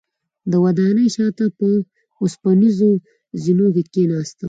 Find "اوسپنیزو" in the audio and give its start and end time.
2.21-2.89